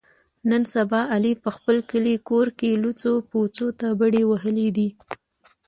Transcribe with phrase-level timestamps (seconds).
[0.49, 4.89] نن سبا علي په خپل کلي کور کې لوڅو پوڅو ته بډې وهلې دي.